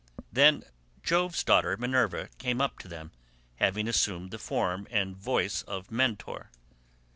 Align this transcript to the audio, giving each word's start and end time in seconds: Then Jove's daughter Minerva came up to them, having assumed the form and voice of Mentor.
Then 0.33 0.63
Jove's 1.03 1.43
daughter 1.43 1.77
Minerva 1.77 2.29
came 2.39 2.59
up 2.59 2.79
to 2.79 2.87
them, 2.87 3.11
having 3.57 3.87
assumed 3.87 4.31
the 4.31 4.39
form 4.39 4.87
and 4.89 5.15
voice 5.15 5.61
of 5.61 5.91
Mentor. 5.91 6.49